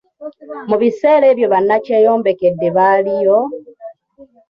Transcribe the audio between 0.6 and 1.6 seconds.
Mu biseera ebyo